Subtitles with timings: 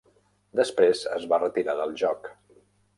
[0.59, 2.37] Després es va retirar del joc.